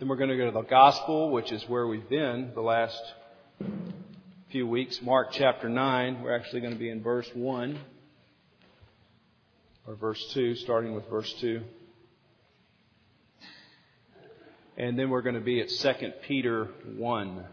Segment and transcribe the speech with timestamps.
[0.00, 2.98] Then we're going to go to the Gospel, which is where we've been the last
[4.50, 4.98] few weeks.
[5.02, 6.22] Mark chapter 9.
[6.22, 7.78] We're actually going to be in verse 1
[9.86, 11.60] or verse 2, starting with verse 2.
[14.78, 17.44] And then we're going to be at 2 Peter 1.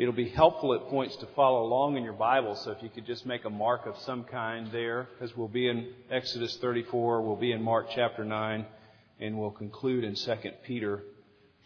[0.00, 3.04] It'll be helpful at points to follow along in your Bible, so if you could
[3.04, 7.36] just make a mark of some kind there, because we'll be in Exodus 34, we'll
[7.36, 8.64] be in Mark chapter 9,
[9.20, 11.02] and we'll conclude in 2 Peter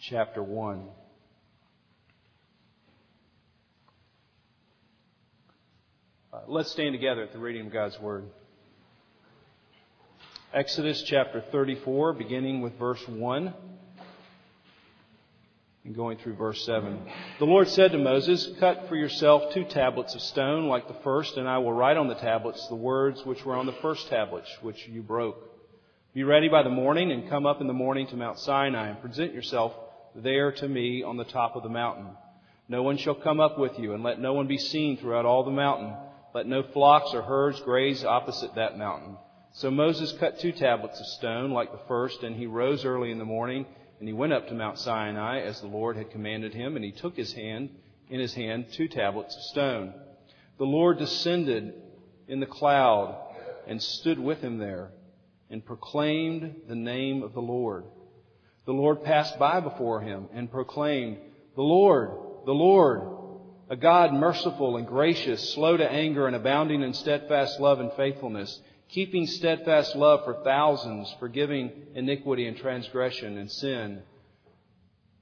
[0.01, 0.89] chapter 1.
[6.33, 8.25] Uh, let's stand together at the reading of God's Word.
[10.53, 13.55] Exodus chapter 34, beginning with verse 1
[15.85, 16.99] and going through verse 7.
[17.39, 21.37] The Lord said to Moses, Cut for yourself two tablets of stone like the first,
[21.37, 24.49] and I will write on the tablets the words which were on the first tablets,
[24.63, 25.37] which you broke.
[26.15, 29.01] Be ready by the morning and come up in the morning to Mount Sinai and
[29.03, 29.75] present yourself
[30.15, 32.17] there to me on the top of the mountain.
[32.67, 35.45] No one shall come up with you, and let no one be seen throughout all
[35.45, 35.95] the mountain.
[36.35, 39.19] Let no flocks or herds graze opposite that mountain.
[39.53, 43.19] So Moses cut two tablets of stone like the first, and he rose early in
[43.19, 43.67] the morning
[43.99, 46.93] and he went up to Mount Sinai as the Lord had commanded him, and he
[46.93, 47.71] took his hand,
[48.09, 49.95] in his hand, two tablets of stone.
[50.59, 51.75] The Lord descended
[52.29, 53.17] in the cloud
[53.67, 54.91] and stood with him there
[55.51, 57.85] and proclaimed the name of the Lord.
[58.67, 61.19] The Lord passed by before him and proclaimed,
[61.55, 62.11] The Lord,
[62.47, 63.03] the Lord,
[63.69, 68.61] a God merciful and gracious, slow to anger and abounding in steadfast love and faithfulness,
[68.89, 74.03] keeping steadfast love for thousands, forgiving iniquity and transgression and sin,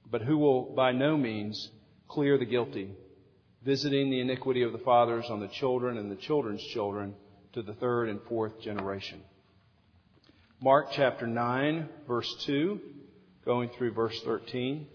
[0.09, 1.69] but who will by no means
[2.07, 2.91] clear the guilty,
[3.63, 7.15] visiting the iniquity of the fathers on the children and the children's children
[7.53, 9.21] to the third and fourth generation.
[10.61, 12.79] Mark chapter 9, verse 2,
[13.43, 14.87] going through verse 13.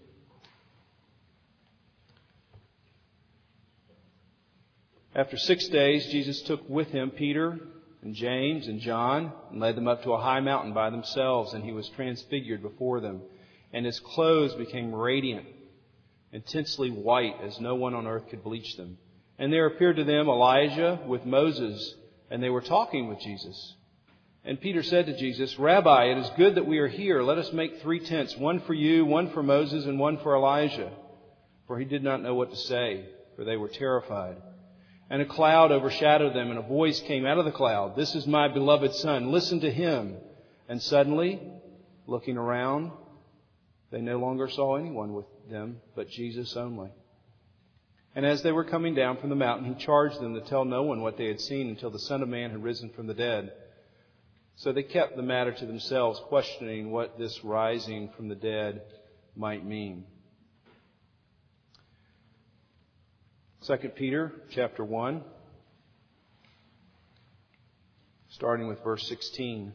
[5.13, 7.59] After six days, Jesus took with him Peter,
[8.01, 11.63] and James and John and led them up to a high mountain by themselves, and
[11.63, 13.21] he was transfigured before them.
[13.73, 15.45] And his clothes became radiant,
[16.31, 18.97] intensely white, as no one on earth could bleach them.
[19.37, 21.95] And there appeared to them Elijah with Moses,
[22.31, 23.75] and they were talking with Jesus.
[24.45, 27.21] And Peter said to Jesus, Rabbi, it is good that we are here.
[27.21, 30.91] Let us make three tents, one for you, one for Moses, and one for Elijah.
[31.67, 33.05] For he did not know what to say,
[33.35, 34.37] for they were terrified.
[35.09, 38.27] And a cloud overshadowed them, and a voice came out of the cloud This is
[38.27, 40.17] my beloved Son, listen to him.
[40.67, 41.41] And suddenly,
[42.05, 42.91] looking around,
[43.91, 46.91] they no longer saw anyone with them but Jesus only.
[48.15, 50.83] And as they were coming down from the mountain, he charged them to tell no
[50.83, 53.53] one what they had seen until the Son of Man had risen from the dead.
[54.57, 58.81] So they kept the matter to themselves, questioning what this rising from the dead
[59.35, 60.05] might mean.
[63.69, 65.21] 2 Peter chapter 1,
[68.29, 69.73] starting with verse 16.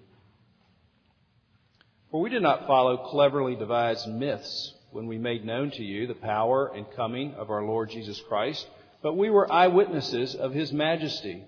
[2.10, 6.15] For we did not follow cleverly devised myths when we made known to you the
[6.15, 8.66] power and coming of our Lord Jesus Christ,
[9.00, 11.44] but we were eyewitnesses of his majesty.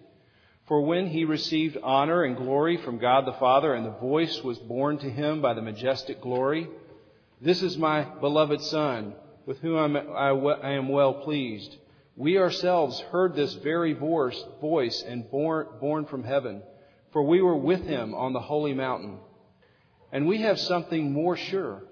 [0.69, 4.59] For when he received honor and glory from God the Father, and the voice was
[4.59, 6.69] borne to him by the majestic glory,
[7.41, 11.79] This is my beloved Son, with whom I am well pleased.
[12.16, 16.62] We ourselves heard this very voice, and borne, borne from heaven,
[17.12, 19.19] for we were with him on the holy mountain.
[20.12, 21.84] And we have something more sure,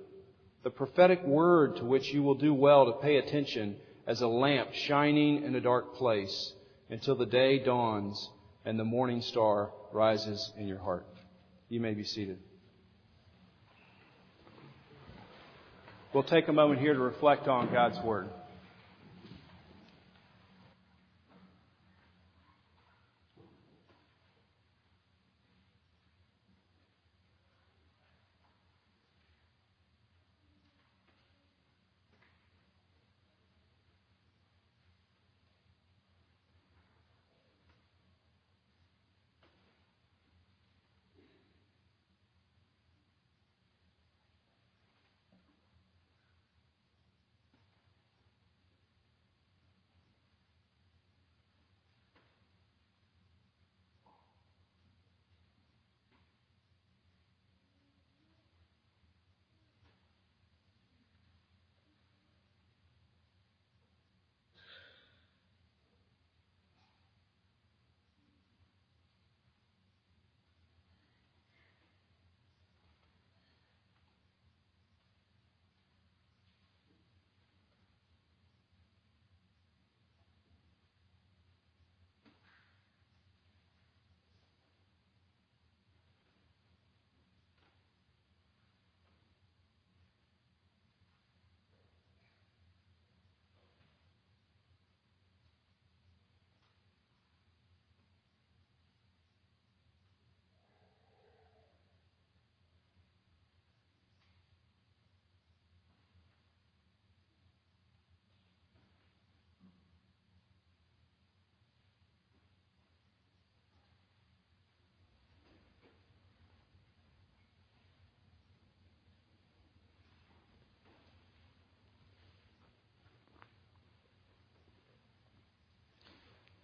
[0.62, 3.76] the prophetic word to which you will do well to pay attention
[4.06, 6.54] as a lamp shining in a dark place
[6.88, 8.30] until the day dawns
[8.64, 11.06] and the morning star rises in your heart.
[11.68, 12.38] You may be seated.
[16.14, 18.28] We'll take a moment here to reflect on God's Word.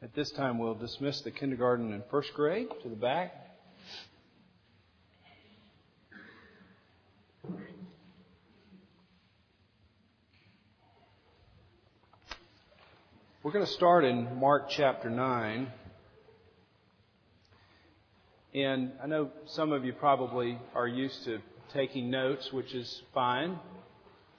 [0.02, 3.35] At this time, we'll dismiss the kindergarten and first grade to the back.
[13.43, 15.70] We're going to start in Mark chapter 9.
[18.55, 21.41] And I know some of you probably are used to
[21.75, 23.58] taking notes, which is fine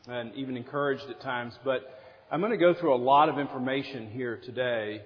[0.08, 2.00] and even encouraged at times, but
[2.32, 5.04] I'm going to go through a lot of information here today,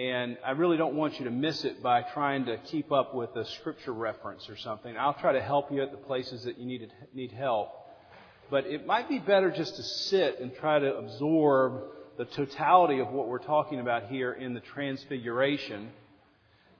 [0.00, 3.36] and I really don't want you to miss it by trying to keep up with
[3.36, 4.96] a scripture reference or something.
[4.96, 7.68] I'll try to help you at the places that you need, need help.
[8.50, 11.82] But it might be better just to sit and try to absorb
[12.16, 15.90] the totality of what we're talking about here in the Transfiguration.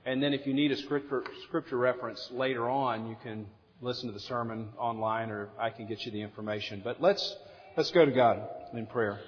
[0.03, 3.45] And then if you need a scripture, scripture reference later on, you can
[3.81, 6.81] listen to the sermon online or I can get you the information.
[6.83, 7.35] But let's,
[7.77, 8.41] let's go to God
[8.73, 9.19] in prayer.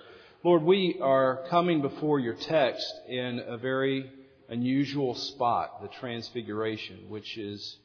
[0.45, 4.11] Lord, we are coming before your text in a very
[4.49, 7.77] unusual spot, the Transfiguration, which is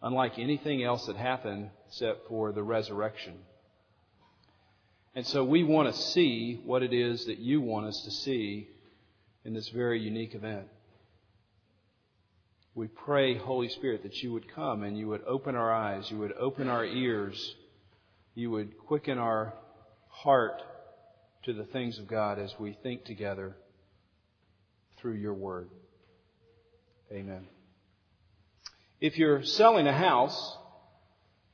[0.00, 3.34] unlike anything else that happened except for the resurrection.
[5.14, 8.66] And so we want to see what it is that you want us to see
[9.44, 10.68] in this very unique event.
[12.74, 16.16] We pray, Holy Spirit, that you would come and you would open our eyes, you
[16.16, 17.56] would open our ears,
[18.34, 19.52] you would quicken our
[20.08, 20.62] heart
[21.46, 23.56] to the things of God as we think together
[24.98, 25.70] through your word.
[27.12, 27.46] Amen.
[29.00, 30.56] If you're selling a house,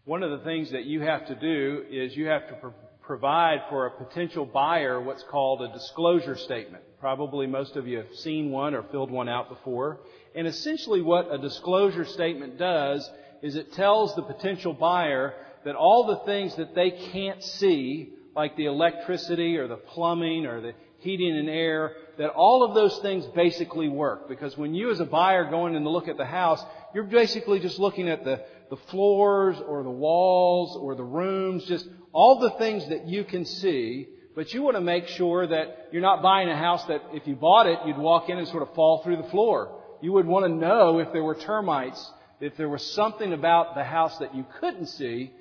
[0.05, 2.73] one of the things that you have to do is you have to
[3.03, 6.83] provide for a potential buyer what's called a disclosure statement.
[6.99, 10.01] Probably most of you have seen one or filled one out before.
[10.35, 13.07] And essentially what a disclosure statement does
[13.43, 15.35] is it tells the potential buyer
[15.67, 20.61] that all the things that they can't see, like the electricity or the plumbing or
[20.61, 24.29] the heating and air, that all of those things basically work.
[24.29, 26.65] Because when you as a buyer go in and look at the house,
[26.95, 31.87] you're basically just looking at the, the floors or the walls or the rooms, just
[32.13, 36.03] all the things that you can see, but you want to make sure that you're
[36.03, 38.75] not buying a house that if you bought it, you'd walk in and sort of
[38.75, 39.79] fall through the floor.
[40.01, 43.85] You would want to know if there were termites, if there was something about the
[43.85, 45.33] house that you couldn't see,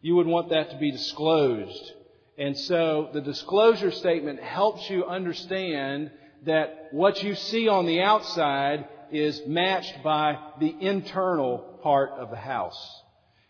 [0.00, 1.92] you would want that to be disclosed.
[2.38, 6.12] And so the disclosure statement helps you understand
[6.46, 12.36] that what you see on the outside is matched by the internal part of the
[12.36, 13.02] house.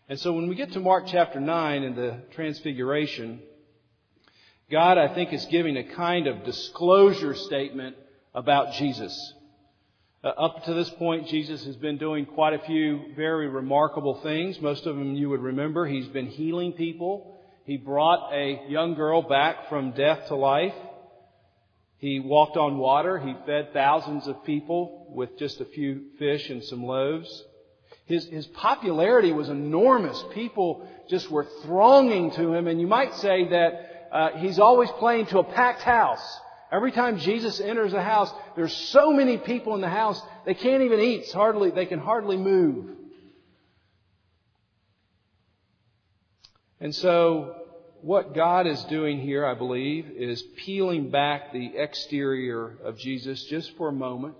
[0.07, 3.41] And so when we get to Mark chapter 9 in the Transfiguration,
[4.71, 7.95] God, I think, is giving a kind of disclosure statement
[8.33, 9.33] about Jesus.
[10.23, 14.59] Uh, up to this point, Jesus has been doing quite a few very remarkable things.
[14.59, 15.85] Most of them you would remember.
[15.85, 17.38] He's been healing people.
[17.69, 20.73] He brought a young girl back from death to life.
[21.99, 23.19] He walked on water.
[23.19, 27.43] He fed thousands of people with just a few fish and some loaves.
[28.07, 30.19] His, his popularity was enormous.
[30.33, 35.27] People just were thronging to him, and you might say that uh, he's always playing
[35.27, 36.39] to a packed house.
[36.71, 40.81] Every time Jesus enters a house, there's so many people in the house they can't
[40.81, 41.19] even eat.
[41.19, 42.95] It's hardly they can hardly move.
[46.81, 47.58] And so,
[48.01, 53.75] what God is doing here, I believe, is peeling back the exterior of Jesus just
[53.77, 54.35] for a moment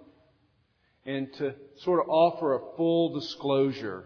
[1.05, 4.05] and to sort of offer a full disclosure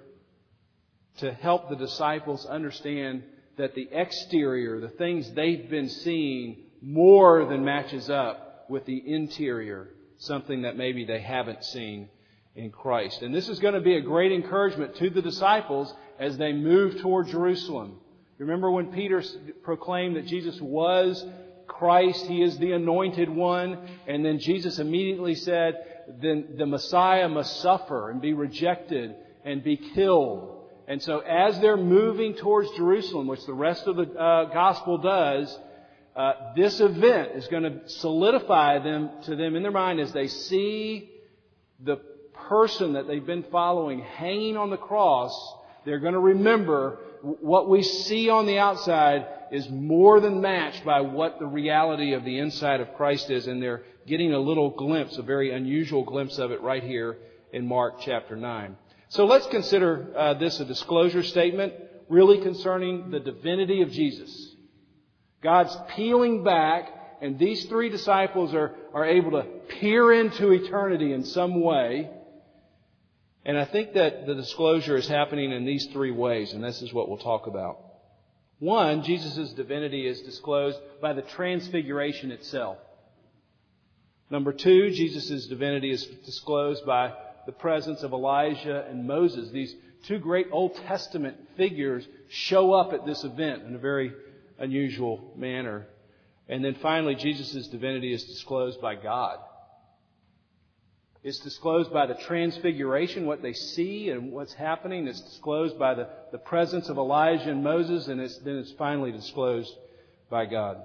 [1.17, 3.23] to help the disciples understand
[3.57, 9.89] that the exterior, the things they've been seeing, more than matches up with the interior,
[10.17, 12.09] something that maybe they haven't seen
[12.55, 13.21] in Christ.
[13.21, 16.99] And this is going to be a great encouragement to the disciples as they move
[17.01, 17.99] toward Jerusalem.
[18.37, 19.23] Remember when Peter
[19.63, 21.25] proclaimed that Jesus was
[21.67, 25.75] Christ, He is the anointed one, and then Jesus immediately said,
[26.21, 30.69] then the Messiah must suffer and be rejected and be killed.
[30.87, 35.57] And so as they're moving towards Jerusalem, which the rest of the uh, gospel does,
[36.15, 40.27] uh, this event is going to solidify them to them in their mind as they
[40.27, 41.09] see
[41.79, 41.97] the
[42.49, 45.33] person that they've been following hanging on the cross.
[45.85, 51.01] They're going to remember what we see on the outside is more than matched by
[51.01, 55.17] what the reality of the inside of Christ is, and they're getting a little glimpse,
[55.17, 57.17] a very unusual glimpse of it right here
[57.51, 58.75] in Mark chapter 9.
[59.09, 61.73] So let's consider uh, this a disclosure statement
[62.09, 64.55] really concerning the divinity of Jesus.
[65.41, 66.89] God's peeling back,
[67.21, 69.43] and these three disciples are, are able to
[69.79, 72.09] peer into eternity in some way.
[73.45, 76.93] And I think that the disclosure is happening in these three ways, and this is
[76.93, 77.77] what we'll talk about.
[78.59, 82.77] One, Jesus' divinity is disclosed by the transfiguration itself.
[84.29, 87.13] Number two, Jesus' divinity is disclosed by
[87.45, 89.51] the presence of Elijah and Moses.
[89.51, 89.75] These
[90.07, 94.13] two great Old Testament figures show up at this event in a very
[94.57, 95.87] unusual manner.
[96.47, 99.39] And then finally, Jesus' divinity is disclosed by God.
[101.23, 105.07] It's disclosed by the transfiguration, what they see and what's happening.
[105.07, 109.13] It's disclosed by the, the presence of Elijah and Moses, and it's, then it's finally
[109.13, 109.73] disclosed
[110.29, 110.81] by God.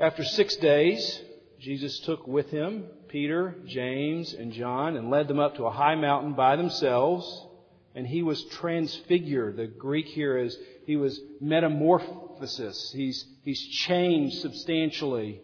[0.00, 1.20] After six days,
[1.60, 5.94] Jesus took with him Peter, James, and John and led them up to a high
[5.94, 7.46] mountain by themselves,
[7.94, 9.56] and he was transfigured.
[9.56, 12.90] The Greek here is he was metamorphosis.
[12.92, 15.40] He's, he's changed substantially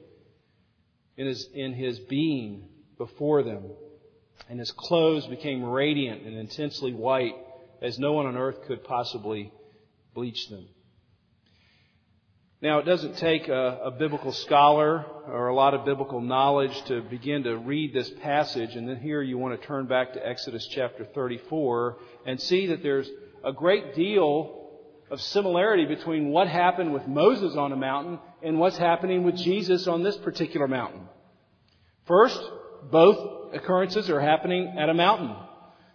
[1.18, 3.64] in his, in his being before them.
[4.48, 7.34] And his clothes became radiant and intensely white
[7.82, 9.52] as no one on earth could possibly
[10.14, 10.66] bleach them.
[12.60, 17.02] Now, it doesn't take a, a, biblical scholar or a lot of biblical knowledge to
[17.02, 20.66] begin to read this passage, and then here you want to turn back to Exodus
[20.66, 23.08] chapter 34 and see that there's
[23.44, 24.57] a great deal
[25.10, 29.86] of similarity between what happened with Moses on a mountain and what's happening with Jesus
[29.86, 31.08] on this particular mountain.
[32.06, 32.40] First,
[32.90, 35.34] both occurrences are happening at a mountain.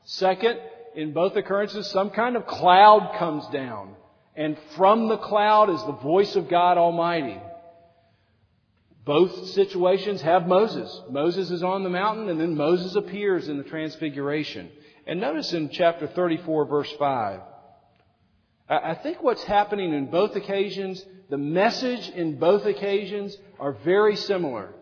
[0.03, 0.60] Second,
[0.96, 3.96] in both occurrences, some kind of cloud comes down
[4.36, 7.39] and from the cloud is the voice of God Almighty.
[9.05, 11.01] Both situations have Moses.
[11.10, 14.72] Moses is on the mountain, and then Moses appears in the transfiguration.
[15.05, 17.41] And notice in chapter 34, verse 5.
[18.70, 24.74] I think what's happening in both occasions, the message in both occasions are very similar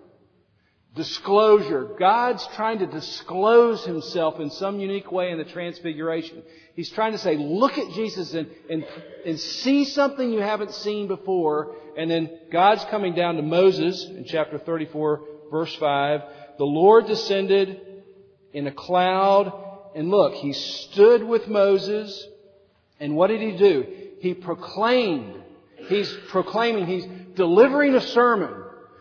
[0.95, 1.95] disclosure.
[1.97, 6.43] God's trying to disclose himself in some unique way in the transfiguration.
[6.75, 8.85] He's trying to say, look at Jesus and, and,
[9.25, 11.75] and see something you haven't seen before.
[11.97, 16.21] And then God's coming down to Moses in chapter 34 verse 5.
[16.57, 17.79] The Lord descended
[18.53, 22.27] in a cloud and look, he stood with Moses
[23.01, 23.85] and what did he do?
[24.19, 25.43] He proclaimed.
[25.87, 27.05] He's proclaiming, he's
[27.35, 28.53] delivering a sermon.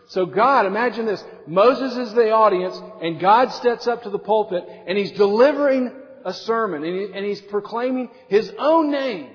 [0.07, 1.23] So God, imagine this.
[1.47, 5.93] Moses is the audience and God steps up to the pulpit and he's delivering
[6.25, 9.29] a sermon and, he, and he's proclaiming his own name.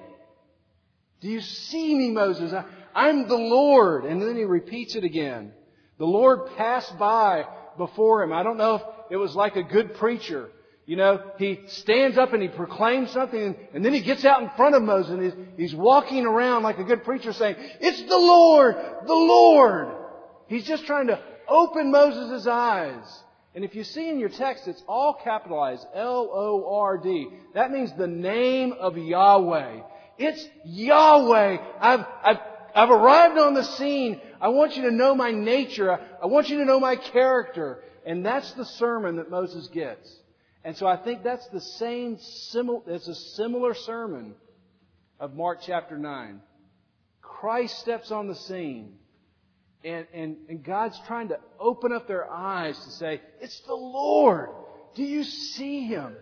[1.20, 2.52] Do you see me, Moses?
[2.52, 4.04] I, I'm the Lord.
[4.04, 5.52] And then he repeats it again.
[5.98, 7.44] The Lord passed by
[7.78, 8.32] before him.
[8.32, 10.50] I don't know if it was like a good preacher.
[10.86, 14.50] You know, he stands up and he proclaims something and, then he gets out in
[14.50, 18.16] front of Moses and he's, he's walking around like a good preacher saying, It's the
[18.16, 18.76] Lord!
[19.04, 19.88] The Lord!
[20.46, 23.04] He's just trying to open Moses' eyes.
[23.56, 25.84] And if you see in your text, it's all capitalized.
[25.92, 27.30] L-O-R-D.
[27.54, 29.80] That means the name of Yahweh.
[30.18, 31.58] It's Yahweh.
[31.80, 32.38] I've, I've,
[32.76, 34.20] I've arrived on the scene.
[34.40, 35.90] I want you to know my nature.
[35.90, 37.82] I want you to know my character.
[38.04, 40.08] And that's the sermon that Moses gets.
[40.66, 44.34] And so I think that's the same, it's a similar sermon
[45.20, 46.40] of Mark chapter 9.
[47.22, 48.94] Christ steps on the scene.
[49.84, 54.48] And, and, and God's trying to open up their eyes to say, It's the Lord.
[54.96, 56.16] Do you see Him?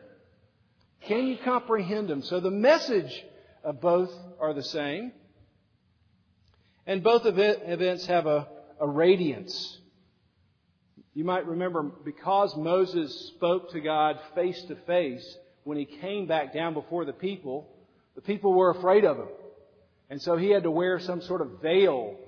[1.06, 2.20] Can you comprehend Him?
[2.20, 3.24] So the message
[3.64, 5.12] of both are the same.
[6.86, 8.46] And both events have a,
[8.78, 9.78] a radiance.
[11.14, 16.52] You might remember because Moses spoke to God face to face, when he came back
[16.52, 17.68] down before the people,
[18.14, 19.28] the people were afraid of him.
[20.11, 22.18] And so he had to wear some sort of veil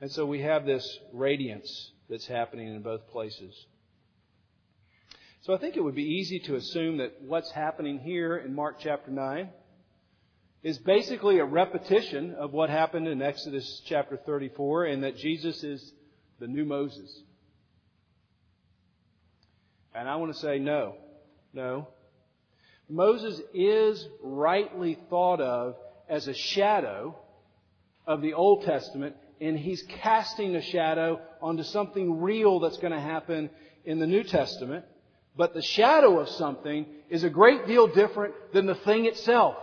[0.00, 3.54] and so we have this radiance that's happening in both places.
[5.42, 8.76] So I think it would be easy to assume that what's happening here in Mark
[8.80, 9.50] chapter 9
[10.62, 15.92] is basically a repetition of what happened in Exodus chapter 34 and that Jesus is
[16.40, 17.22] the new Moses.
[19.94, 20.96] And I want to say no.
[21.52, 21.88] No.
[22.88, 25.76] Moses is rightly thought of
[26.08, 27.14] as a shadow
[28.06, 33.00] of the Old Testament and he's casting a shadow onto something real that's going to
[33.00, 33.50] happen
[33.84, 34.84] in the New Testament.
[35.36, 39.56] But the shadow of something is a great deal different than the thing itself.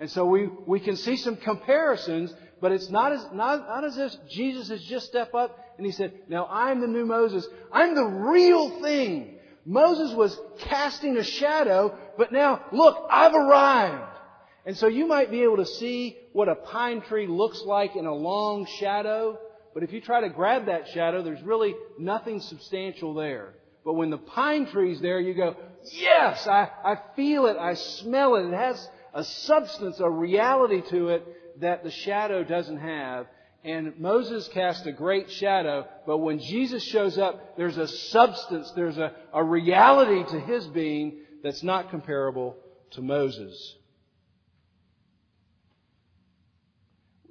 [0.00, 3.98] And so we, we can see some comparisons, but it's not as, not, not as
[3.98, 7.46] if Jesus has just stepped up and he said, now I'm the new Moses.
[7.72, 9.38] I'm the real thing.
[9.64, 14.18] Moses was casting a shadow, but now look, I've arrived.
[14.66, 18.06] And so you might be able to see what a pine tree looks like in
[18.06, 19.38] a long shadow,
[19.72, 23.54] but if you try to grab that shadow, there's really nothing substantial there.
[23.84, 28.34] But when the pine tree's there, you go, yes, I, I feel it, I smell
[28.34, 28.46] it.
[28.46, 33.26] It has a substance, a reality to it that the shadow doesn't have.
[33.64, 38.98] And Moses cast a great shadow, but when Jesus shows up, there's a substance, there's
[38.98, 42.56] a, a reality to his being that's not comparable
[42.92, 43.76] to Moses.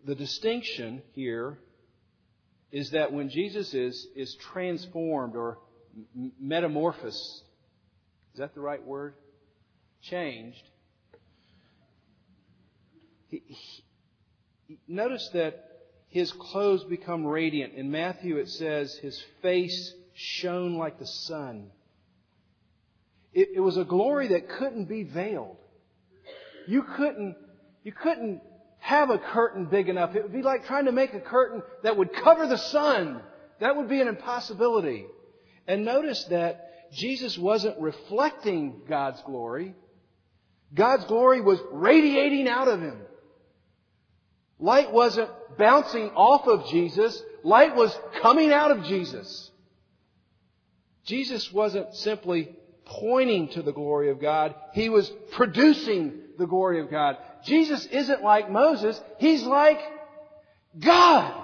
[0.05, 1.59] The distinction here
[2.71, 5.59] is that when Jesus is, is transformed or
[6.39, 7.43] metamorphosed,
[8.33, 9.15] is that the right word?
[10.01, 10.63] Changed.
[13.29, 15.76] He, he, notice that
[16.09, 17.73] his clothes become radiant.
[17.73, 21.71] In Matthew it says his face shone like the sun.
[23.33, 25.57] It, it was a glory that couldn't be veiled.
[26.67, 27.35] You couldn't,
[27.83, 28.41] you couldn't
[28.79, 30.15] have a curtain big enough.
[30.15, 33.21] It would be like trying to make a curtain that would cover the sun.
[33.59, 35.05] That would be an impossibility.
[35.67, 39.75] And notice that Jesus wasn't reflecting God's glory.
[40.73, 43.01] God's glory was radiating out of him.
[44.59, 47.21] Light wasn't bouncing off of Jesus.
[47.43, 49.51] Light was coming out of Jesus.
[51.05, 52.49] Jesus wasn't simply
[52.85, 54.55] pointing to the glory of God.
[54.73, 57.17] He was producing the glory of God.
[57.45, 58.99] Jesus isn't like Moses.
[59.19, 59.79] He's like
[60.79, 61.43] God.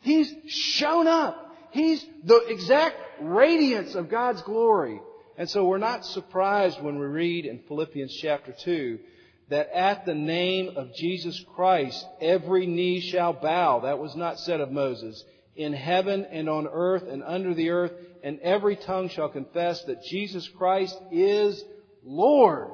[0.00, 1.56] He's shown up.
[1.70, 5.00] He's the exact radiance of God's glory.
[5.36, 8.98] And so we're not surprised when we read in Philippians chapter 2
[9.48, 13.80] that at the name of Jesus Christ every knee shall bow.
[13.80, 15.22] That was not said of Moses.
[15.56, 20.02] In heaven and on earth and under the earth, and every tongue shall confess that
[20.02, 21.62] Jesus Christ is
[22.02, 22.70] Lord.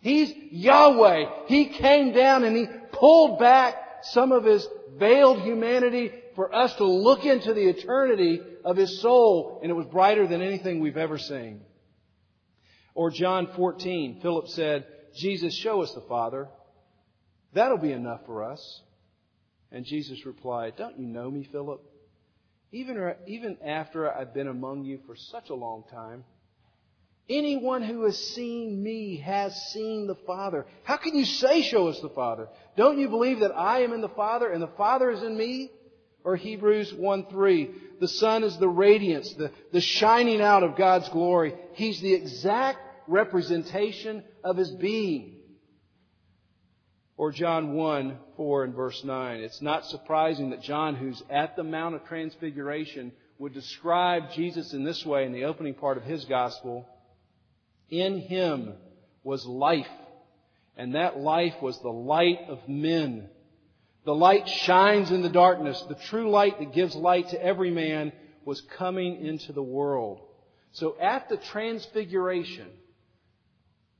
[0.00, 1.46] He's Yahweh.
[1.46, 4.66] He came down and He pulled back some of His
[4.98, 9.86] veiled humanity for us to look into the eternity of His soul, and it was
[9.86, 11.62] brighter than anything we've ever seen.
[12.94, 16.48] Or John 14, Philip said, Jesus, show us the Father.
[17.52, 18.82] That'll be enough for us.
[19.72, 21.82] And Jesus replied, Don't you know me, Philip?
[22.72, 26.24] Even, even after I've been among you for such a long time,
[27.28, 30.66] anyone who has seen me has seen the Father.
[30.84, 32.48] How can you say, Show us the Father?
[32.76, 35.70] Don't you believe that I am in the Father and the Father is in me?
[36.24, 37.70] Or Hebrews 1 3.
[38.00, 41.54] The Son is the radiance, the, the shining out of God's glory.
[41.74, 45.36] He's the exact representation of his being.
[47.16, 49.40] Or John 1, 4 and verse 9.
[49.40, 54.84] It's not surprising that John, who's at the Mount of Transfiguration, would describe Jesus in
[54.84, 56.86] this way in the opening part of his gospel.
[57.88, 58.74] In him
[59.22, 59.86] was life,
[60.76, 63.28] and that life was the light of men.
[64.04, 65.82] The light shines in the darkness.
[65.88, 68.12] The true light that gives light to every man
[68.44, 70.20] was coming into the world.
[70.72, 72.68] So at the transfiguration,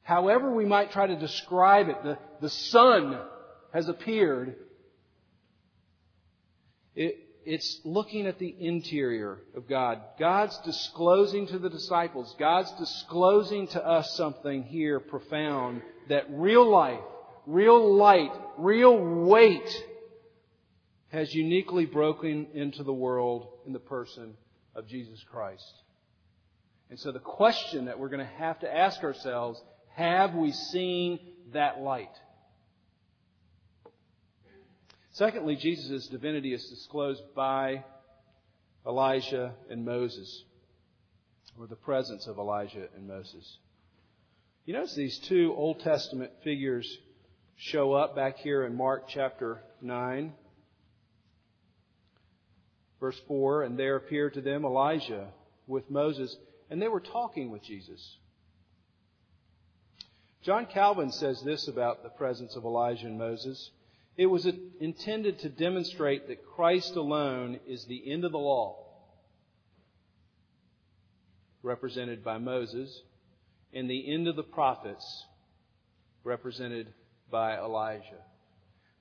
[0.07, 3.21] however we might try to describe it, the, the sun
[3.75, 4.55] has appeared.
[6.95, 10.01] It, it's looking at the interior of God.
[10.17, 17.01] God's disclosing to the disciples, God's disclosing to us something here profound that real life,
[17.45, 19.85] real light, real weight
[21.09, 24.35] has uniquely broken into the world in the person
[24.77, 25.83] of Jesus Christ.
[26.91, 29.61] And so the question that we're going to have to ask ourselves
[29.97, 31.19] have we seen
[31.55, 32.11] that light?
[35.13, 37.83] Secondly, Jesus' divinity is disclosed by
[38.87, 40.45] Elijah and Moses,
[41.59, 43.57] or the presence of Elijah and Moses.
[44.67, 46.99] You notice these two Old Testament figures
[47.57, 50.35] show up back here in Mark chapter 9,
[53.01, 55.29] verse 4, and there appeared to them Elijah
[55.67, 56.37] with Moses,
[56.69, 58.19] and they were talking with Jesus.
[60.47, 63.73] John Calvin says this about the presence of Elijah and Moses.
[64.17, 64.47] It was
[64.79, 68.77] intended to demonstrate that Christ alone is the end of the law,
[71.65, 73.03] represented by Moses,
[73.75, 75.25] and the end of the prophets,
[76.23, 76.95] represented
[77.29, 78.23] by Elijah.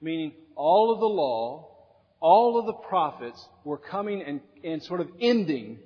[0.02, 1.76] Meaning, all of the law,
[2.22, 5.78] all of the prophets were coming and, and sort of ending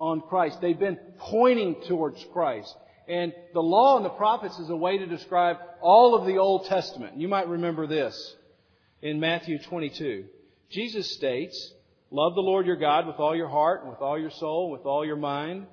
[0.00, 0.62] on Christ.
[0.62, 2.74] They've been pointing towards Christ.
[3.08, 6.66] And the law and the prophets is a way to describe all of the Old
[6.66, 7.16] Testament.
[7.16, 8.36] You might remember this
[9.00, 10.24] in Matthew 22.
[10.70, 11.72] Jesus states,
[12.10, 14.72] Love the Lord your God with all your heart and with all your soul and
[14.72, 15.66] with all your mind.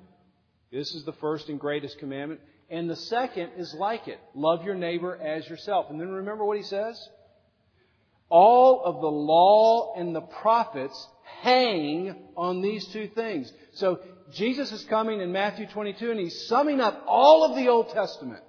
[0.72, 2.40] This is the first and greatest commandment.
[2.70, 4.18] And the second is like it.
[4.34, 5.86] Love your neighbor as yourself.
[5.90, 6.98] And then remember what he says?
[8.28, 11.08] All of the law and the prophets
[11.42, 13.52] hang on these two things.
[13.72, 14.00] So
[14.32, 18.42] Jesus is coming in Matthew 22 and he's summing up all of the Old Testament.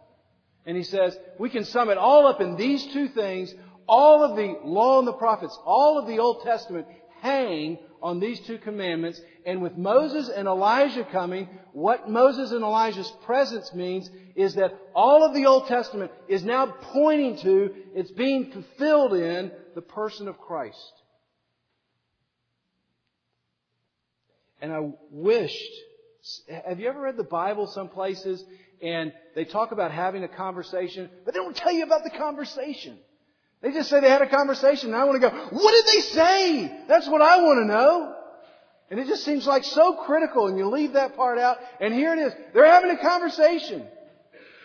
[0.66, 3.54] And he says, we can sum it all up in these two things.
[3.88, 6.88] all of the law and the prophets, all of the Old Testament
[7.22, 9.20] hang on these two commandments.
[9.46, 15.24] And with Moses and Elijah coming, what Moses and Elijah's presence means is that all
[15.24, 20.40] of the Old Testament is now pointing to, it's being fulfilled in the person of
[20.40, 21.01] Christ.
[24.62, 25.72] And I wished,
[26.68, 28.44] have you ever read the Bible some places
[28.82, 32.98] and they talk about having a conversation, but they don't tell you about the conversation.
[33.62, 36.02] They just say they had a conversation and I want to go, what did they
[36.02, 36.86] say?
[36.88, 38.16] That's what I want to know.
[38.90, 42.14] And it just seems like so critical and you leave that part out and here
[42.14, 42.34] it is.
[42.54, 43.88] They're having a conversation.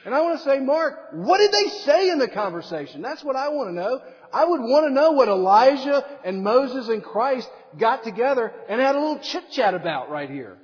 [0.04, 3.02] And I want to say, Mark, what did they say in the conversation?
[3.02, 4.00] That's what I want to know.
[4.32, 8.94] I would want to know what Elijah and Moses and Christ got together and had
[8.94, 10.58] a little chit chat about right here.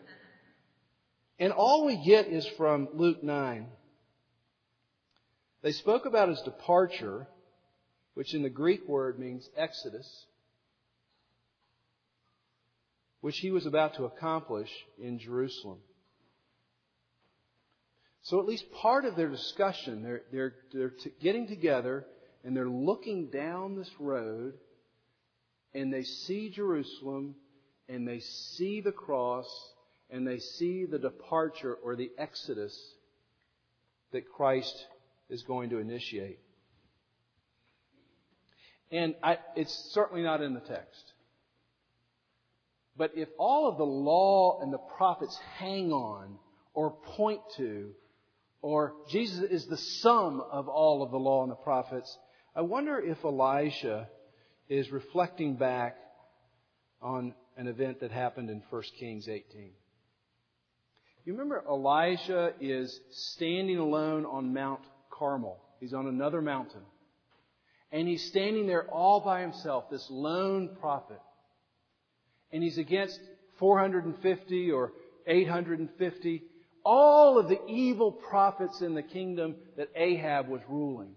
[1.38, 3.66] And all we get is from Luke 9.
[5.62, 7.26] They spoke about his departure
[8.14, 10.26] which in the Greek word means Exodus,
[13.20, 14.70] which he was about to accomplish
[15.00, 15.78] in Jerusalem.
[18.22, 22.04] So at least part of their discussion, they're, they're, they're getting together
[22.44, 24.54] and they're looking down this road
[25.74, 27.34] and they see Jerusalem
[27.88, 29.46] and they see the cross
[30.10, 32.78] and they see the departure or the exodus
[34.12, 34.86] that Christ
[35.30, 36.38] is going to initiate.
[38.90, 41.12] And I, it's certainly not in the text.
[42.94, 46.36] But if all of the law and the prophets hang on
[46.74, 47.92] or point to,
[48.60, 52.18] or Jesus is the sum of all of the law and the prophets,
[52.54, 54.08] I wonder if Elijah
[54.68, 55.96] is reflecting back
[57.00, 59.70] on an event that happened in 1 Kings 18.
[61.24, 65.62] You remember Elijah is standing alone on Mount Carmel.
[65.80, 66.82] He's on another mountain.
[67.90, 71.20] And he's standing there all by himself, this lone prophet.
[72.52, 73.18] And he's against
[73.60, 74.92] 450 or
[75.26, 76.42] 850,
[76.84, 81.14] all of the evil prophets in the kingdom that Ahab was ruling.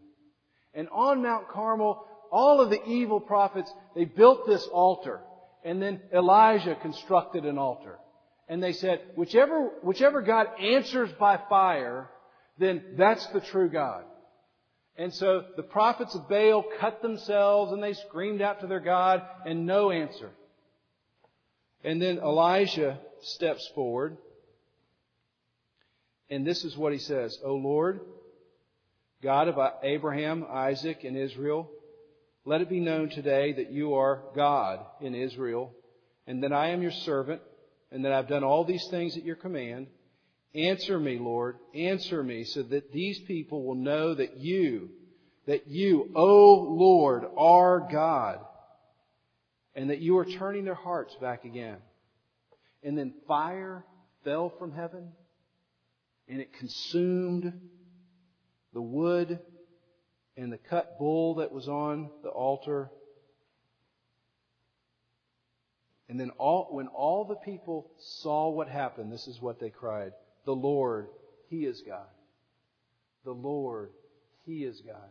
[0.75, 5.21] And on Mount Carmel, all of the evil prophets, they built this altar.
[5.63, 7.97] And then Elijah constructed an altar.
[8.47, 12.09] And they said, whichever, whichever God answers by fire,
[12.59, 14.03] then that's the true God.
[14.97, 19.23] And so the prophets of Baal cut themselves and they screamed out to their God
[19.45, 20.29] and no answer.
[21.83, 24.17] And then Elijah steps forward
[26.29, 28.01] and this is what he says, O Lord,
[29.21, 31.69] God of Abraham, Isaac, and Israel,
[32.45, 35.73] let it be known today that you are God in Israel
[36.27, 37.41] and that I am your servant
[37.91, 39.87] and that I've done all these things at your command.
[40.53, 41.57] Answer me, Lord.
[41.73, 44.89] Answer me so that these people will know that you,
[45.47, 48.39] that you, O Lord, are God,
[49.75, 51.77] and that you are turning their hearts back again.
[52.83, 53.83] And then fire
[54.23, 55.11] fell from heaven,
[56.27, 57.53] and it consumed
[58.75, 59.39] the wood
[60.35, 62.91] and the cut bull that was on the altar.
[66.09, 70.11] And then all, when all the people saw what happened, this is what they cried.
[70.45, 71.07] The Lord,
[71.49, 72.05] He is God.
[73.23, 73.91] The Lord,
[74.45, 75.09] He is God.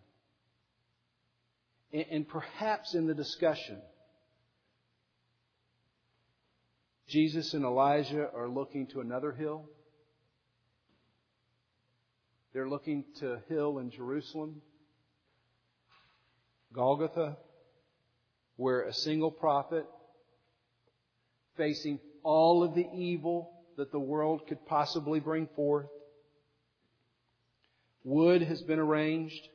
[1.90, 3.80] And, and perhaps in the discussion,
[7.08, 9.70] Jesus and Elijah are looking to another hill.
[12.54, 14.62] They're looking to hill in Jerusalem,
[16.72, 17.36] Golgotha,
[18.54, 19.84] where a single prophet
[21.56, 25.88] facing all of the evil that the world could possibly bring forth.
[28.04, 29.48] Wood has been arranged.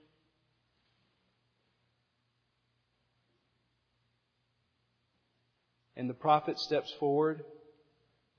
[5.96, 7.46] And the prophet steps forward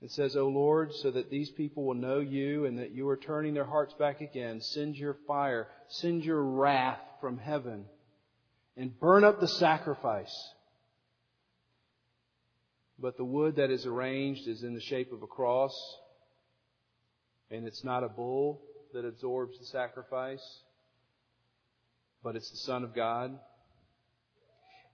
[0.01, 3.17] and says, O Lord, so that these people will know you and that you are
[3.17, 7.85] turning their hearts back again, send your fire, send your wrath from heaven,
[8.75, 10.35] and burn up the sacrifice.
[12.97, 15.75] But the wood that is arranged is in the shape of a cross,
[17.51, 18.61] and it's not a bull
[18.93, 20.43] that absorbs the sacrifice,
[22.23, 23.37] but it's the Son of God.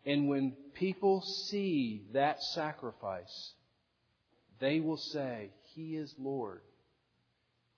[0.06, 3.54] And when people see that sacrifice,
[4.60, 6.62] they will say, He is Lord.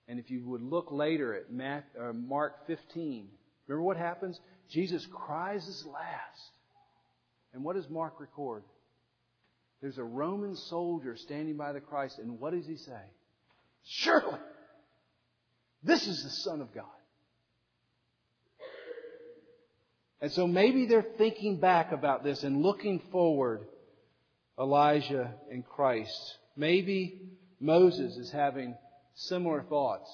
[0.08, 1.44] And if you would look later at
[2.00, 3.28] uh, Mark 15,
[3.66, 4.40] remember what happens?
[4.68, 6.50] Jesus cries his last.
[7.52, 8.64] And what does Mark record?
[9.80, 13.00] There's a Roman soldier standing by the Christ, and what does he say?
[13.84, 14.38] Surely,
[15.82, 16.84] this is the Son of God.
[20.20, 23.66] And so maybe they're thinking back about this and looking forward,
[24.58, 26.36] Elijah and Christ.
[26.56, 27.20] Maybe
[27.60, 28.76] Moses is having
[29.14, 30.10] similar thoughts.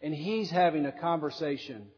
[0.00, 1.88] And he's having a conversation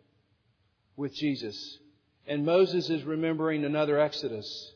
[0.97, 1.79] with Jesus.
[2.27, 4.73] And Moses is remembering another Exodus.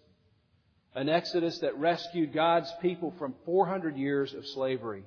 [0.94, 5.04] An Exodus that rescued God's people from 400 years of slavery.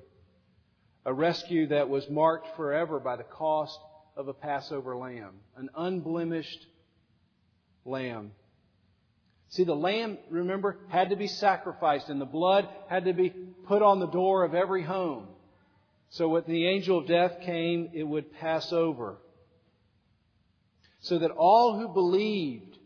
[1.06, 3.78] A rescue that was marked forever by the cost
[4.16, 6.66] of a Passover lamb, an unblemished
[7.84, 8.32] lamb.
[9.50, 13.30] See, the lamb, remember, had to be sacrificed and the blood had to be
[13.66, 15.28] put on the door of every home.
[16.10, 19.18] So when the angel of death came, it would pass over.
[21.00, 22.76] So that all who believed,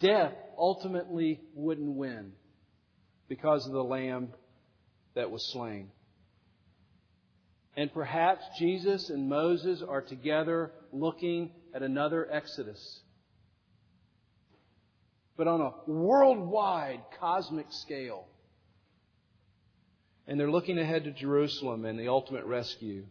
[0.00, 2.32] death ultimately wouldn't win
[3.28, 4.28] because of the lamb
[5.14, 5.90] that was slain.
[7.76, 13.00] And perhaps Jesus and Moses are together looking at another Exodus.
[15.38, 18.26] But on a worldwide cosmic scale.
[20.26, 23.04] And they're looking ahead to Jerusalem and the ultimate rescue.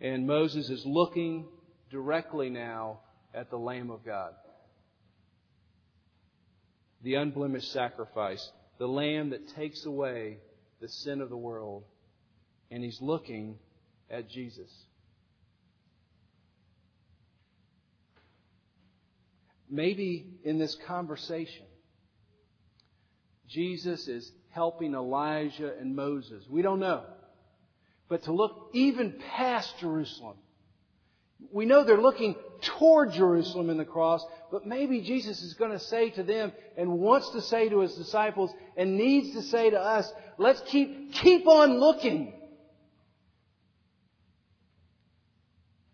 [0.00, 1.46] And Moses is looking
[1.90, 2.98] directly now
[3.32, 4.34] at the Lamb of God.
[7.02, 8.50] The unblemished sacrifice.
[8.78, 10.38] The Lamb that takes away
[10.80, 11.84] the sin of the world
[12.70, 13.58] and he's looking
[14.10, 14.70] at Jesus.
[19.74, 21.66] Maybe in this conversation,
[23.48, 26.44] Jesus is helping Elijah and Moses.
[26.48, 27.02] We don't know.
[28.08, 30.36] But to look even past Jerusalem.
[31.50, 35.80] We know they're looking toward Jerusalem in the cross, but maybe Jesus is going to
[35.80, 39.80] say to them and wants to say to his disciples and needs to say to
[39.80, 40.08] us,
[40.38, 42.32] let's keep, keep on looking.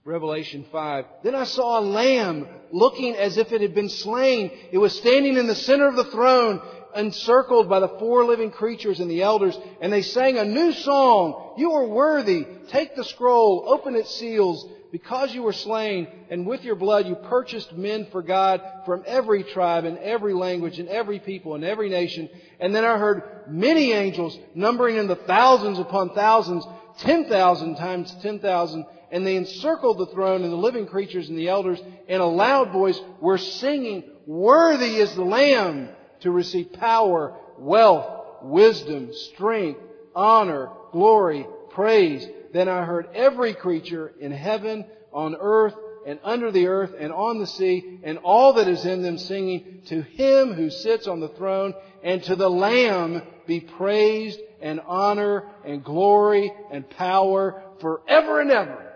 [0.05, 1.05] Revelation 5.
[1.23, 4.51] Then I saw a lamb looking as if it had been slain.
[4.73, 6.63] It was standing in the center of the throne,
[6.97, 11.55] encircled by the four living creatures and the elders, and they sang a new song.
[11.59, 12.47] You are worthy.
[12.69, 17.15] Take the scroll, open its seals, because you were slain, and with your blood you
[17.15, 21.91] purchased men for God from every tribe and every language and every people and every
[21.91, 22.29] nation.
[22.59, 26.67] And then I heard many angels, numbering in the thousands upon thousands,
[26.99, 31.39] ten thousand times ten thousand, and they encircled the throne and the living creatures and
[31.39, 35.89] the elders in a loud voice were singing, Worthy is the Lamb
[36.21, 39.81] to receive power, wealth, wisdom, strength,
[40.15, 42.27] honor, glory, praise.
[42.53, 45.75] Then I heard every creature in heaven, on earth,
[46.07, 49.83] and under the earth, and on the sea, and all that is in them singing,
[49.87, 55.45] To Him who sits on the throne, and to the Lamb be praised and honor
[55.65, 58.90] and glory and power forever and ever.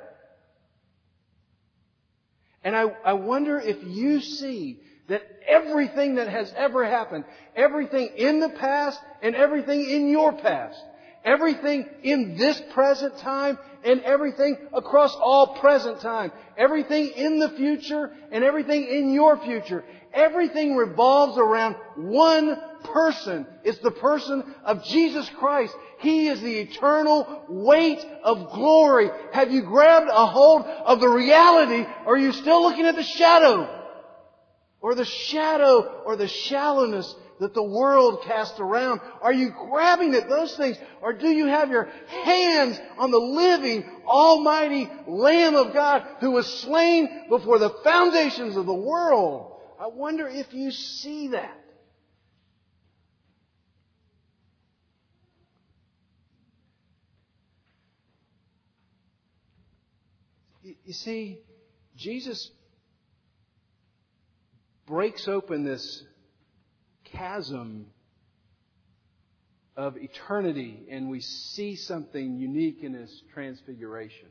[2.65, 7.25] And I, I wonder if you see that everything that has ever happened,
[7.55, 10.81] everything in the past and everything in your past,
[11.25, 18.11] everything in this present time and everything across all present time, everything in the future
[18.33, 23.47] and everything in your future, everything revolves around one person.
[23.63, 25.75] It's the person of Jesus Christ.
[26.05, 29.09] He is the eternal weight of glory.
[29.33, 33.03] Have you grabbed a hold of the reality or are you still looking at the
[33.03, 33.81] shadow?
[34.83, 39.01] Or the shadow or the shallowness that the world casts around?
[39.23, 40.77] Are you grabbing at those things?
[41.01, 46.47] Or do you have your hands on the living, almighty Lamb of God who was
[46.47, 49.53] slain before the foundations of the world?
[49.81, 51.64] I wonder if you see that.
[60.85, 61.39] You see,
[61.97, 62.51] Jesus
[64.87, 66.03] breaks open this
[67.05, 67.87] chasm
[69.77, 74.29] of eternity and we see something unique in his transfiguration.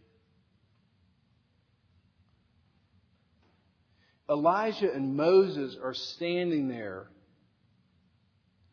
[4.30, 7.08] Elijah and Moses are standing there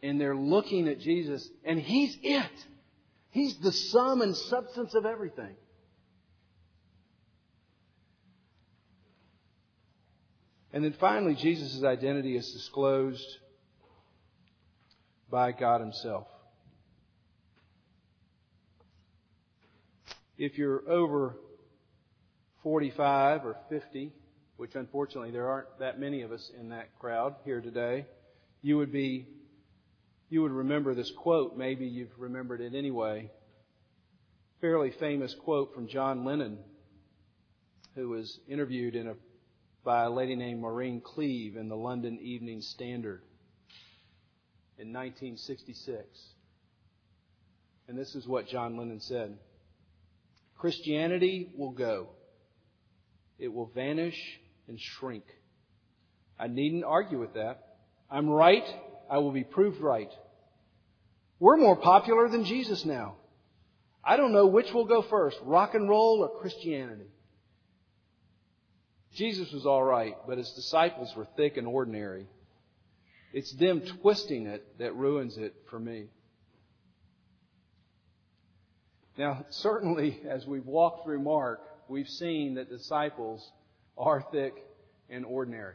[0.02, 2.66] and they're looking at Jesus and he's it.
[3.30, 5.56] He's the sum and substance of everything.
[10.72, 13.38] And then finally, Jesus' identity is disclosed
[15.30, 16.26] by God Himself.
[20.38, 21.36] If you're over
[22.62, 24.12] 45 or 50,
[24.56, 28.06] which unfortunately there aren't that many of us in that crowd here today,
[28.62, 29.26] you would be,
[30.28, 31.56] you would remember this quote.
[31.56, 33.30] Maybe you've remembered it anyway.
[34.60, 36.58] Fairly famous quote from John Lennon,
[37.94, 39.14] who was interviewed in a
[39.84, 43.22] by a lady named Maureen Cleave in the London Evening Standard
[44.78, 46.04] in 1966.
[47.88, 49.36] And this is what John Lennon said
[50.56, 52.08] Christianity will go,
[53.38, 54.18] it will vanish
[54.68, 55.24] and shrink.
[56.38, 57.76] I needn't argue with that.
[58.10, 58.64] I'm right,
[59.10, 60.10] I will be proved right.
[61.38, 63.16] We're more popular than Jesus now.
[64.04, 67.09] I don't know which will go first, rock and roll or Christianity.
[69.14, 72.26] Jesus was all right, but his disciples were thick and ordinary.
[73.32, 76.06] It's them twisting it that ruins it for me.
[79.16, 83.48] Now, certainly, as we've walked through Mark, we've seen that disciples
[83.98, 84.54] are thick
[85.08, 85.74] and ordinary.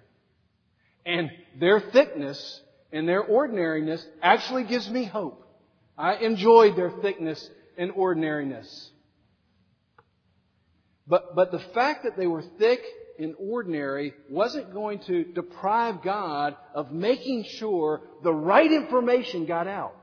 [1.06, 5.46] And their thickness and their ordinariness actually gives me hope.
[5.98, 8.90] I enjoyed their thickness and ordinariness.
[11.08, 12.82] But, but the fact that they were thick
[13.20, 19.96] and ordinary wasn't going to deprive God of making sure the right information got out.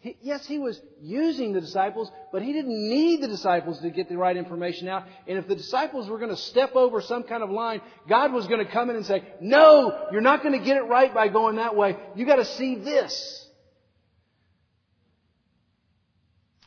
[0.00, 4.08] He, yes, he was using the disciples, but he didn't need the disciples to get
[4.08, 5.04] the right information out.
[5.28, 8.46] And if the disciples were going to step over some kind of line, God was
[8.46, 11.28] going to come in and say, no, you're not going to get it right by
[11.28, 11.96] going that way.
[12.16, 13.46] You got to see this.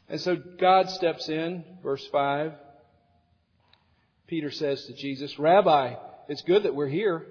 [0.07, 2.53] And so God steps in, verse 5.
[4.27, 5.95] Peter says to Jesus, Rabbi,
[6.27, 7.25] it's good that we're here.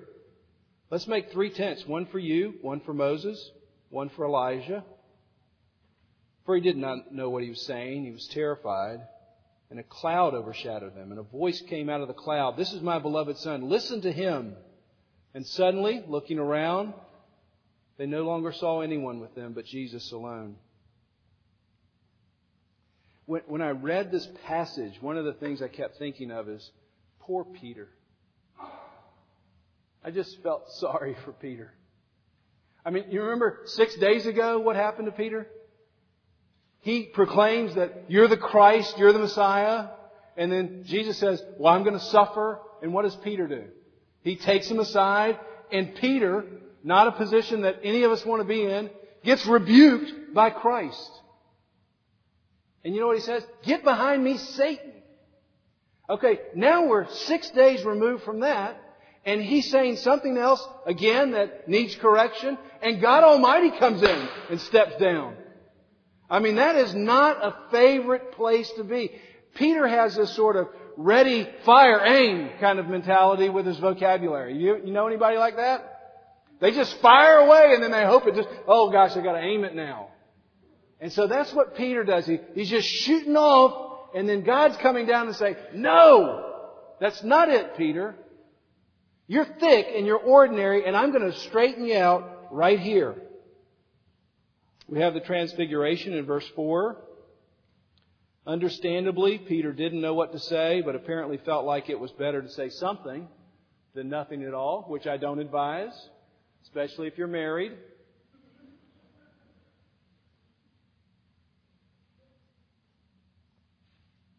[0.90, 3.50] Let's make three tents one for you, one for Moses,
[3.88, 4.84] one for Elijah.
[6.44, 8.04] For he did not know what he was saying.
[8.04, 9.00] He was terrified.
[9.70, 11.10] And a cloud overshadowed them.
[11.10, 13.70] And a voice came out of the cloud This is my beloved Son.
[13.70, 14.54] Listen to him.
[15.34, 16.92] And suddenly, looking around,
[17.96, 20.56] they no longer saw anyone with them but Jesus alone.
[23.24, 26.70] When, when I read this passage, one of the things I kept thinking of is
[27.26, 27.88] poor Peter.
[30.04, 31.72] I just felt sorry for Peter.
[32.84, 35.46] I mean, you remember six days ago what happened to Peter?
[36.80, 39.88] He proclaims that you're the Christ, you're the Messiah,
[40.36, 42.58] and then Jesus says, well, I'm going to suffer.
[42.82, 43.64] And what does Peter do?
[44.22, 45.38] He takes him aside,
[45.70, 46.44] and Peter,
[46.82, 48.90] not a position that any of us want to be in,
[49.22, 51.10] gets rebuked by Christ.
[52.84, 53.44] And you know what he says?
[53.64, 54.91] Get behind me, Satan.
[56.08, 58.76] Okay, now we're six days removed from that,
[59.24, 64.60] and he's saying something else again that needs correction, and God Almighty comes in and
[64.60, 65.36] steps down.
[66.28, 69.12] I mean, that is not a favorite place to be.
[69.54, 74.56] Peter has this sort of ready, fire, aim kind of mentality with his vocabulary.
[74.56, 75.88] You, you know anybody like that?
[76.60, 79.64] They just fire away and then they hope it just, oh gosh, I gotta aim
[79.64, 80.08] it now.
[81.00, 82.26] And so that's what Peter does.
[82.26, 86.54] He, he's just shooting off and then God's coming down and saying, no,
[87.00, 88.14] that's not it, Peter.
[89.26, 93.16] You're thick and you're ordinary and I'm going to straighten you out right here.
[94.88, 96.98] We have the transfiguration in verse 4.
[98.46, 102.48] Understandably, Peter didn't know what to say, but apparently felt like it was better to
[102.48, 103.28] say something
[103.94, 105.92] than nothing at all, which I don't advise,
[106.64, 107.72] especially if you're married.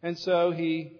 [0.04, 1.00] And so he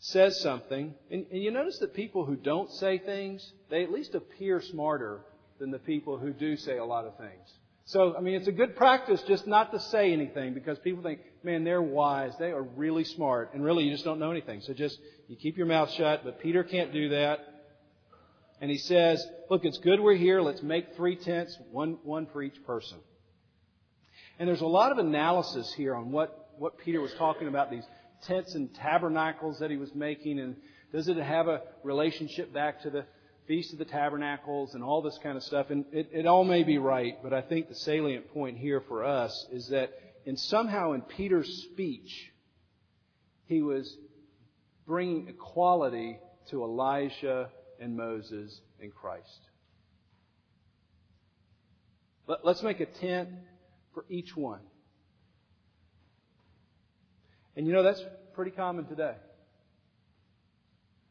[0.00, 0.94] says something.
[1.10, 5.20] And, and, you notice that people who don't say things, they at least appear smarter
[5.58, 7.48] than the people who do say a lot of things.
[7.86, 11.20] So, I mean, it's a good practice just not to say anything because people think,
[11.42, 12.32] man, they're wise.
[12.38, 13.54] They are really smart.
[13.54, 14.60] And really, you just don't know anything.
[14.60, 16.22] So just, you keep your mouth shut.
[16.22, 17.38] But Peter can't do that.
[18.60, 20.40] And he says, look, it's good we're here.
[20.42, 22.98] Let's make three tents, one, one for each person.
[24.38, 27.86] And there's a lot of analysis here on what, what Peter was talking about, these
[28.22, 30.38] tents and tabernacles that he was making?
[30.38, 30.56] And
[30.92, 33.04] does it have a relationship back to the
[33.46, 35.70] Feast of the Tabernacles and all this kind of stuff?
[35.70, 39.04] And it, it all may be right, but I think the salient point here for
[39.04, 39.92] us is that
[40.24, 42.30] in somehow in Peter's speech,
[43.46, 43.96] he was
[44.86, 46.18] bringing equality
[46.50, 47.48] to Elijah
[47.80, 49.40] and Moses and Christ.
[52.26, 53.30] Let, us make a tent
[53.94, 54.60] for each one.
[57.58, 58.00] And you know, that's
[58.34, 59.14] pretty common today.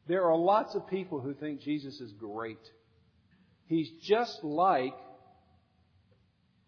[0.08, 2.62] There are lots of people who think Jesus is great.
[3.66, 4.94] He's just like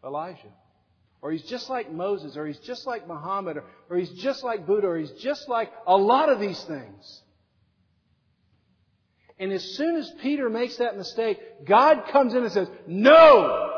[0.04, 0.52] Elijah.
[1.22, 4.68] Or he's just like Moses, or he's just like Muhammad, or, or he's just like
[4.68, 7.22] Buddha, or he's just like a lot of these things.
[9.40, 13.78] And as soon as Peter makes that mistake, God comes in and says, No!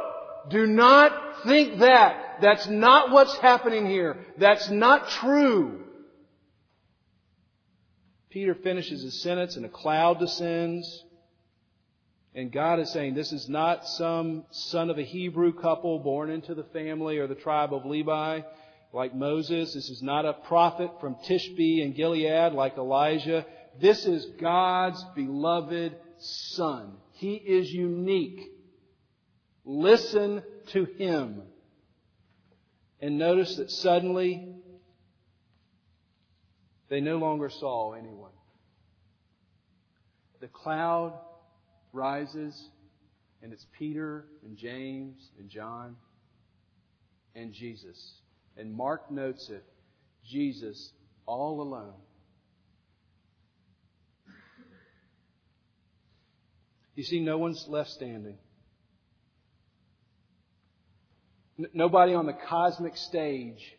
[0.50, 2.40] Do not think that.
[2.42, 4.18] That's not what's happening here.
[4.40, 5.78] That's not true.
[8.32, 11.04] Peter finishes his sentence and a cloud descends.
[12.34, 16.56] And God is saying this is not some son of a Hebrew couple born into
[16.56, 18.42] the family or the tribe of Levi
[18.94, 19.74] like Moses.
[19.74, 23.46] This is not a prophet from Tishbe and Gilead like Elijah.
[23.82, 26.94] This is God's beloved son.
[27.12, 28.50] He is unique.
[29.66, 31.42] Listen to him.
[33.02, 34.56] And notice that suddenly
[36.92, 38.34] they no longer saw anyone.
[40.42, 41.18] The cloud
[41.94, 42.70] rises,
[43.42, 45.96] and it's Peter and James and John
[47.34, 48.16] and Jesus.
[48.58, 49.64] And Mark notes it
[50.30, 50.92] Jesus
[51.26, 51.94] all alone.
[56.96, 58.38] You see, no one's left standing.
[61.74, 63.78] nobody on the cosmic stage.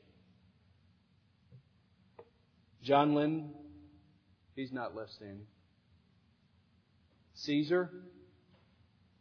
[2.82, 3.50] John Lennon,
[4.56, 5.46] he's not left standing.
[7.34, 7.90] Caesar,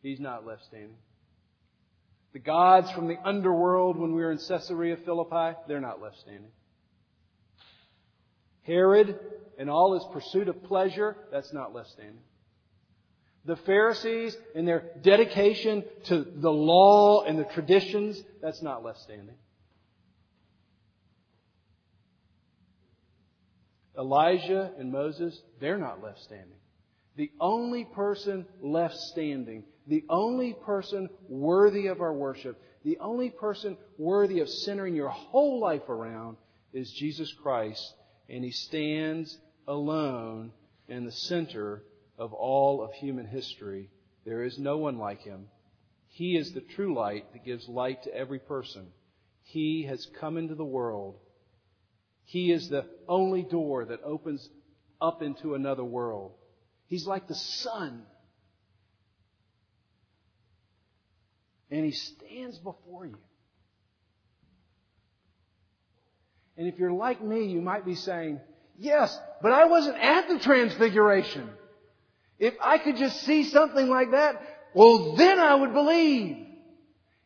[0.01, 0.95] he's not left standing.
[2.33, 6.51] The gods from the underworld when we were in Caesarea Philippi, they're not left standing.
[8.63, 9.19] Herod
[9.57, 12.21] and all his pursuit of pleasure, that's not left standing.
[13.45, 19.35] The Pharisees and their dedication to the law and the traditions, that's not left standing.
[24.01, 26.57] Elijah and Moses, they're not left standing.
[27.17, 33.77] The only person left standing, the only person worthy of our worship, the only person
[33.99, 36.37] worthy of centering your whole life around
[36.73, 37.93] is Jesus Christ,
[38.27, 39.37] and He stands
[39.67, 40.51] alone
[40.87, 41.83] in the center
[42.17, 43.91] of all of human history.
[44.25, 45.45] There is no one like him.
[46.07, 48.87] He is the true light that gives light to every person.
[49.43, 51.17] He has come into the world.
[52.31, 54.47] He is the only door that opens
[55.01, 56.31] up into another world.
[56.87, 58.03] He's like the sun.
[61.69, 63.17] And he stands before you.
[66.55, 68.39] And if you're like me, you might be saying,
[68.77, 71.49] Yes, but I wasn't at the transfiguration.
[72.39, 74.41] If I could just see something like that,
[74.73, 76.47] well then I would believe.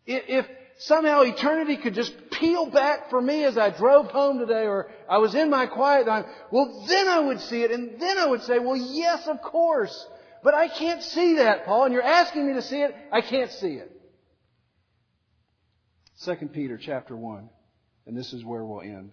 [0.07, 0.47] If
[0.79, 5.17] somehow eternity could just peel back for me as I drove home today or I
[5.17, 8.43] was in my quiet time, well then I would see it and then I would
[8.43, 10.07] say, well yes, of course.
[10.43, 13.51] But I can't see that, Paul, and you're asking me to see it, I can't
[13.51, 13.91] see it.
[16.23, 17.49] 2 Peter chapter 1,
[18.05, 19.11] and this is where we'll end.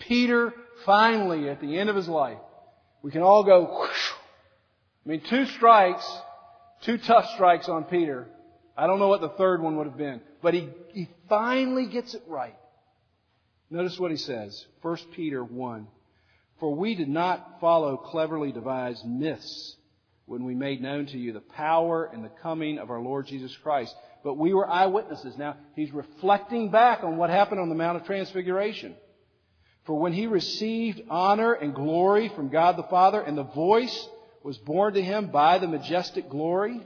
[0.00, 0.52] Peter
[0.84, 2.38] finally, at the end of his life,
[3.02, 4.10] we can all go, whoosh,
[5.04, 6.04] I mean, two strikes,
[6.82, 8.26] two tough strikes on Peter.
[8.76, 12.14] I don't know what the third one would have been, but he, he finally gets
[12.14, 12.56] it right.
[13.70, 14.66] Notice what he says.
[14.82, 15.86] 1 Peter 1.
[16.60, 19.76] For we did not follow cleverly devised myths
[20.26, 23.56] when we made known to you the power and the coming of our Lord Jesus
[23.62, 25.36] Christ, but we were eyewitnesses.
[25.36, 28.94] Now, he's reflecting back on what happened on the Mount of Transfiguration.
[29.84, 34.08] For when he received honor and glory from God the Father and the voice
[34.42, 36.80] was borne to him by the majestic glory.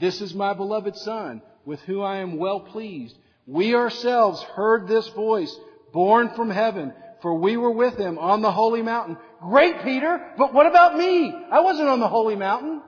[0.00, 3.16] This is my beloved Son, with whom I am well pleased.
[3.46, 5.54] We ourselves heard this voice,
[5.92, 9.18] borne from heaven, for we were with him on the holy mountain.
[9.40, 11.34] Great, Peter, but what about me?
[11.52, 12.80] I wasn't on the holy mountain.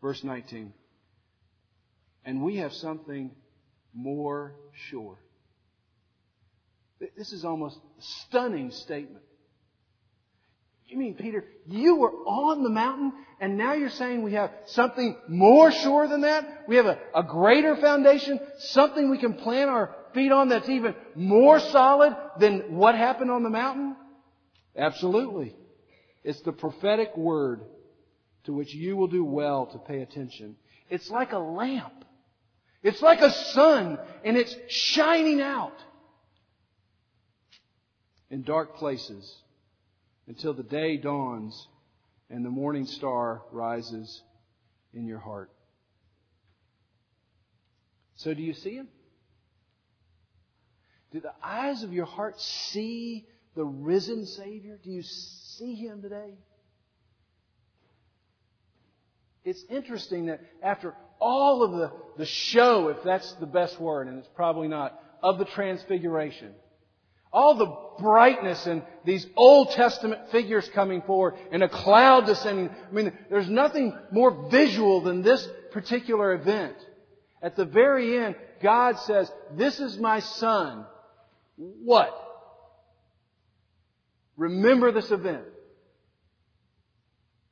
[0.00, 0.72] Verse 19.
[2.24, 3.32] And we have something
[3.92, 4.54] more
[4.90, 5.18] sure.
[7.16, 9.24] This is almost a stunning statement.
[10.86, 15.16] You mean, Peter, you were on the mountain and now you're saying we have something
[15.28, 16.64] more sure than that?
[16.68, 18.38] We have a, a greater foundation?
[18.58, 23.42] Something we can plant our feet on that's even more solid than what happened on
[23.42, 23.96] the mountain?
[24.76, 25.56] Absolutely.
[26.22, 27.62] It's the prophetic word
[28.44, 30.56] to which you will do well to pay attention.
[30.90, 32.04] It's like a lamp.
[32.82, 35.76] It's like a sun and it's shining out
[38.30, 39.34] in dark places
[40.26, 41.68] until the day dawns
[42.30, 44.22] and the morning star rises
[44.92, 45.50] in your heart.
[48.16, 48.88] So, do you see him?
[51.12, 54.78] Do the eyes of your heart see the risen Savior?
[54.82, 56.34] Do you see him today?
[59.44, 64.18] It's interesting that after all of the, the show, if that's the best word, and
[64.18, 66.52] it's probably not, of the transfiguration,
[67.34, 72.70] all the brightness and these Old Testament figures coming forward and a cloud descending.
[72.70, 76.76] I mean, there's nothing more visual than this particular event.
[77.42, 80.86] At the very end, God says, this is my son.
[81.56, 82.10] What?
[84.36, 85.44] Remember this event.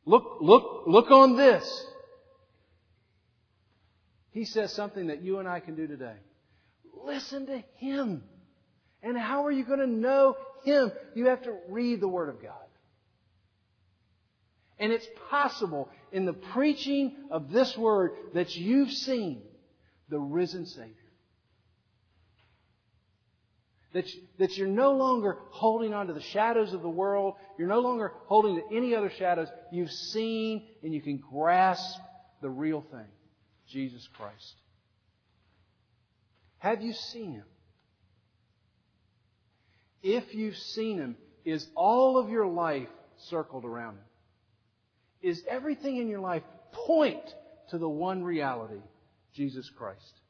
[0.06, 1.86] Look, look, look on this.
[4.30, 6.16] He says something that you and I can do today.
[7.04, 8.22] Listen to Him.
[9.02, 10.92] And how are you going to know Him?
[11.14, 12.52] You have to read the Word of God.
[14.78, 19.42] And it's possible in the preaching of this Word that you've seen
[20.08, 20.94] the risen Savior.
[23.92, 24.06] That,
[24.38, 27.34] that you're no longer holding on to the shadows of the world.
[27.58, 29.48] You're no longer holding to any other shadows.
[29.70, 32.00] You've seen and you can grasp
[32.40, 33.06] the real thing
[33.68, 34.54] Jesus Christ.
[36.58, 37.44] Have you seen Him?
[40.02, 42.88] If you've seen Him, is all of your life
[43.28, 44.04] circled around Him?
[45.22, 46.42] Is everything in your life
[46.72, 47.22] point
[47.70, 48.80] to the one reality,
[49.34, 50.20] Jesus Christ?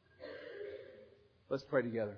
[1.49, 2.17] Let's pray together.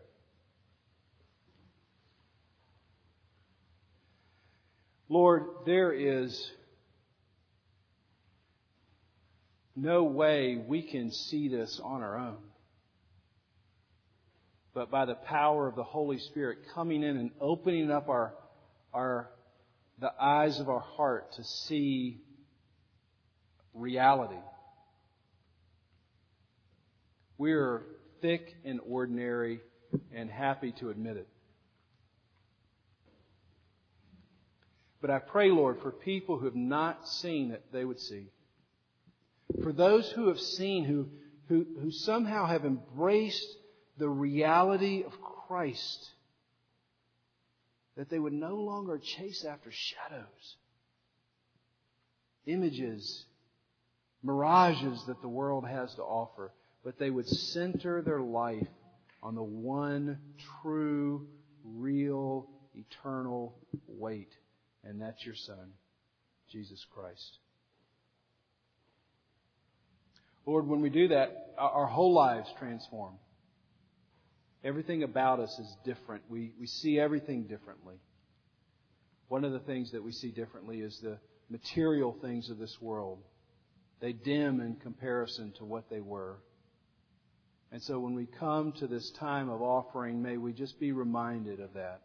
[5.08, 6.52] Lord, there is
[9.76, 12.38] no way we can see this on our own.
[14.76, 18.34] But by the power of the Holy Spirit coming in and opening up our,
[18.94, 19.30] our,
[20.00, 22.20] the eyes of our heart to see
[23.74, 24.36] reality.
[27.38, 27.84] We're
[28.22, 29.62] thick and ordinary
[30.14, 31.28] and happy to admit it.
[35.00, 38.28] But I pray, Lord, for people who have not seen that they would see.
[39.64, 41.08] For those who have seen, who,
[41.48, 43.56] who, who somehow have embraced
[43.98, 45.14] the reality of
[45.48, 46.10] Christ,
[47.98, 50.56] that they would no longer chase after shadows,
[52.46, 53.26] images,
[54.24, 56.52] mirages that the world has to offer,
[56.84, 58.68] but they would center their life
[59.24, 60.20] on the one
[60.62, 61.28] true,
[61.64, 63.56] real, eternal
[63.88, 64.32] weight
[64.86, 65.74] and that's your Son,
[66.52, 67.40] Jesus Christ.
[70.46, 73.16] Lord, when we do that, our whole lives transform.
[74.66, 76.24] Everything about us is different.
[76.28, 77.98] We, we see everything differently.
[79.28, 83.20] One of the things that we see differently is the material things of this world.
[84.02, 86.38] They dim in comparison to what they were.
[87.72, 91.60] And so when we come to this time of offering, may we just be reminded
[91.60, 92.02] of that.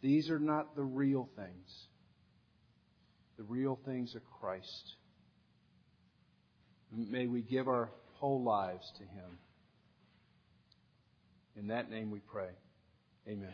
[0.00, 1.86] These are not the real things.
[3.36, 4.94] The real things are Christ.
[6.90, 9.38] May we give our whole lives to Him.
[11.58, 12.50] In that name we pray.
[13.26, 13.52] Amen.